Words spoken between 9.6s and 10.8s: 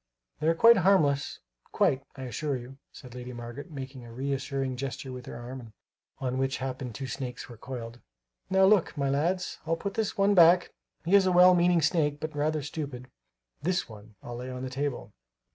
I'll put this one back;